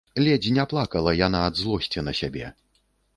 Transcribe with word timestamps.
Ледзь 0.27 0.49
не 0.55 0.63
плакала 0.71 1.13
яна 1.19 1.39
ад 1.49 1.59
злосці 1.61 2.05
на 2.09 2.13
сябе. 2.21 2.45